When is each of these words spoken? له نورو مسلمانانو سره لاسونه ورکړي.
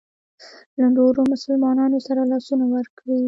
له 0.79 0.87
نورو 0.97 1.21
مسلمانانو 1.33 1.97
سره 2.07 2.21
لاسونه 2.31 2.65
ورکړي. 2.73 3.17